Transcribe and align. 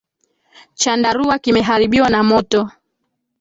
Chandarua 0.75 1.35
kimeharibiwa 1.43 2.09
na 2.09 2.23
moto. 2.29 2.61